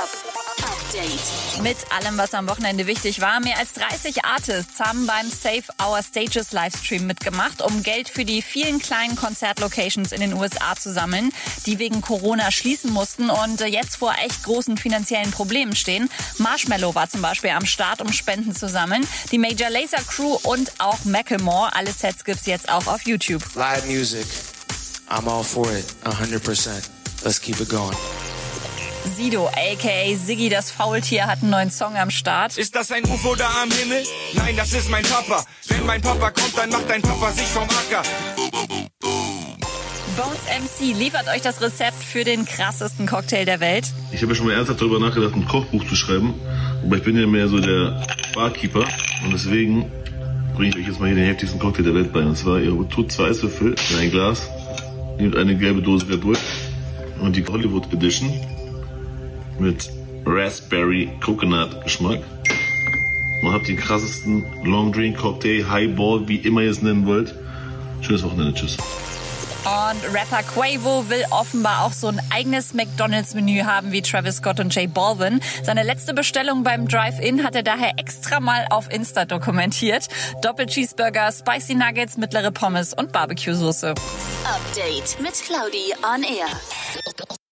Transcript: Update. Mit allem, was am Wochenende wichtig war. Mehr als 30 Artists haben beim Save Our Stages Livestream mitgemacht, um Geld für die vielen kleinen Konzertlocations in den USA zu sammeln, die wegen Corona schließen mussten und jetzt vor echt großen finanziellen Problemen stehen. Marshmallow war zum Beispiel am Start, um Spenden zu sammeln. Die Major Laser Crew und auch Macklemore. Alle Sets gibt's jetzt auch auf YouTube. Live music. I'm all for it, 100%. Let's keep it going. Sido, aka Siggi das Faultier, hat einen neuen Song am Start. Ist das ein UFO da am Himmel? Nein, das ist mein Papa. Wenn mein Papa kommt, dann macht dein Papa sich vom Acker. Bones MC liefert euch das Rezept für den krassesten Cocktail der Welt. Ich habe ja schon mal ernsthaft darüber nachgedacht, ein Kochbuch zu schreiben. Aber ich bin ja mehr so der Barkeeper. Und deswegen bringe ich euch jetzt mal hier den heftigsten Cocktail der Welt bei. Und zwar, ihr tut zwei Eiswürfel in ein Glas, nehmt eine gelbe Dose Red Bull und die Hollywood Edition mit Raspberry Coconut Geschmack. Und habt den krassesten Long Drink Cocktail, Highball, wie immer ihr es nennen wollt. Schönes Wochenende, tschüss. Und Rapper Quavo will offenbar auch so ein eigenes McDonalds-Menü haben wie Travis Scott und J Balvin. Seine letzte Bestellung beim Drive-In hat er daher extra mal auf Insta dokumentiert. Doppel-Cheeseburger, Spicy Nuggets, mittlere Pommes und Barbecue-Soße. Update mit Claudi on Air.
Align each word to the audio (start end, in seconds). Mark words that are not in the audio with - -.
Update. 0.00 1.62
Mit 1.62 1.76
allem, 1.92 2.16
was 2.16 2.32
am 2.32 2.48
Wochenende 2.48 2.86
wichtig 2.86 3.20
war. 3.20 3.38
Mehr 3.40 3.58
als 3.58 3.74
30 3.74 4.24
Artists 4.24 4.80
haben 4.80 5.06
beim 5.06 5.30
Save 5.30 5.64
Our 5.82 6.02
Stages 6.02 6.52
Livestream 6.52 7.06
mitgemacht, 7.06 7.60
um 7.60 7.82
Geld 7.82 8.08
für 8.08 8.24
die 8.24 8.40
vielen 8.40 8.78
kleinen 8.78 9.14
Konzertlocations 9.14 10.12
in 10.12 10.22
den 10.22 10.32
USA 10.32 10.74
zu 10.74 10.90
sammeln, 10.90 11.32
die 11.66 11.78
wegen 11.78 12.00
Corona 12.00 12.50
schließen 12.50 12.90
mussten 12.92 13.28
und 13.28 13.60
jetzt 13.60 13.96
vor 13.96 14.14
echt 14.24 14.42
großen 14.42 14.78
finanziellen 14.78 15.32
Problemen 15.32 15.76
stehen. 15.76 16.08
Marshmallow 16.38 16.94
war 16.94 17.10
zum 17.10 17.20
Beispiel 17.20 17.50
am 17.50 17.66
Start, 17.66 18.00
um 18.00 18.10
Spenden 18.10 18.54
zu 18.54 18.70
sammeln. 18.70 19.06
Die 19.32 19.38
Major 19.38 19.68
Laser 19.68 20.02
Crew 20.02 20.38
und 20.44 20.72
auch 20.78 21.04
Macklemore. 21.04 21.74
Alle 21.74 21.92
Sets 21.92 22.24
gibt's 22.24 22.46
jetzt 22.46 22.70
auch 22.70 22.86
auf 22.86 23.02
YouTube. 23.02 23.42
Live 23.54 23.84
music. 23.84 24.26
I'm 25.10 25.28
all 25.28 25.44
for 25.44 25.70
it, 25.70 25.84
100%. 26.04 26.70
Let's 27.22 27.38
keep 27.38 27.60
it 27.60 27.68
going. 27.68 27.96
Sido, 29.04 29.48
aka 29.48 30.16
Siggi 30.16 30.48
das 30.48 30.70
Faultier, 30.70 31.26
hat 31.26 31.42
einen 31.42 31.50
neuen 31.50 31.70
Song 31.70 31.96
am 31.96 32.10
Start. 32.10 32.58
Ist 32.58 32.74
das 32.74 32.92
ein 32.92 33.04
UFO 33.04 33.34
da 33.34 33.48
am 33.62 33.70
Himmel? 33.70 34.02
Nein, 34.34 34.56
das 34.56 34.72
ist 34.72 34.90
mein 34.90 35.04
Papa. 35.04 35.44
Wenn 35.68 35.86
mein 35.86 36.00
Papa 36.00 36.30
kommt, 36.30 36.56
dann 36.56 36.70
macht 36.70 36.88
dein 36.88 37.02
Papa 37.02 37.32
sich 37.32 37.46
vom 37.46 37.64
Acker. 37.64 38.02
Bones 40.16 40.40
MC 40.60 40.98
liefert 40.98 41.28
euch 41.34 41.40
das 41.40 41.62
Rezept 41.62 42.02
für 42.02 42.24
den 42.24 42.44
krassesten 42.44 43.06
Cocktail 43.06 43.44
der 43.44 43.60
Welt. 43.60 43.86
Ich 44.12 44.20
habe 44.22 44.32
ja 44.32 44.36
schon 44.36 44.46
mal 44.46 44.54
ernsthaft 44.54 44.80
darüber 44.80 45.00
nachgedacht, 45.00 45.34
ein 45.34 45.46
Kochbuch 45.46 45.86
zu 45.86 45.96
schreiben. 45.96 46.34
Aber 46.84 46.96
ich 46.96 47.02
bin 47.02 47.18
ja 47.18 47.26
mehr 47.26 47.48
so 47.48 47.58
der 47.58 48.04
Barkeeper. 48.34 48.84
Und 49.24 49.32
deswegen 49.32 49.90
bringe 50.54 50.70
ich 50.70 50.76
euch 50.76 50.86
jetzt 50.86 51.00
mal 51.00 51.06
hier 51.06 51.16
den 51.16 51.26
heftigsten 51.26 51.58
Cocktail 51.58 51.84
der 51.84 51.94
Welt 51.94 52.12
bei. 52.12 52.20
Und 52.20 52.36
zwar, 52.36 52.60
ihr 52.60 52.72
tut 52.88 53.10
zwei 53.10 53.28
Eiswürfel 53.28 53.74
in 53.90 53.98
ein 53.98 54.10
Glas, 54.10 54.42
nehmt 55.18 55.36
eine 55.36 55.56
gelbe 55.56 55.80
Dose 55.80 56.06
Red 56.08 56.20
Bull 56.20 56.36
und 57.20 57.36
die 57.36 57.44
Hollywood 57.46 57.92
Edition 57.92 58.30
mit 59.60 59.90
Raspberry 60.26 61.10
Coconut 61.24 61.82
Geschmack. 61.84 62.20
Und 63.42 63.52
habt 63.52 63.68
den 63.68 63.76
krassesten 63.76 64.44
Long 64.64 64.92
Drink 64.92 65.18
Cocktail, 65.18 65.64
Highball, 65.70 66.28
wie 66.28 66.36
immer 66.36 66.62
ihr 66.62 66.70
es 66.70 66.82
nennen 66.82 67.06
wollt. 67.06 67.34
Schönes 68.02 68.22
Wochenende, 68.22 68.54
tschüss. 68.54 68.76
Und 69.64 70.14
Rapper 70.14 70.42
Quavo 70.42 71.08
will 71.10 71.24
offenbar 71.30 71.84
auch 71.84 71.92
so 71.92 72.08
ein 72.08 72.20
eigenes 72.30 72.72
McDonalds-Menü 72.72 73.62
haben 73.64 73.92
wie 73.92 74.00
Travis 74.00 74.36
Scott 74.36 74.58
und 74.58 74.74
J 74.74 74.92
Balvin. 74.92 75.40
Seine 75.62 75.82
letzte 75.82 76.14
Bestellung 76.14 76.64
beim 76.64 76.88
Drive-In 76.88 77.44
hat 77.44 77.54
er 77.54 77.62
daher 77.62 77.92
extra 77.98 78.40
mal 78.40 78.66
auf 78.70 78.90
Insta 78.90 79.26
dokumentiert. 79.26 80.08
Doppel-Cheeseburger, 80.42 81.30
Spicy 81.30 81.74
Nuggets, 81.74 82.16
mittlere 82.16 82.50
Pommes 82.50 82.94
und 82.94 83.12
Barbecue-Soße. 83.12 83.90
Update 83.90 85.20
mit 85.20 85.34
Claudi 85.34 85.92
on 86.02 86.22
Air. 86.22 87.40